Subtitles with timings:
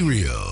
[0.00, 0.47] Real.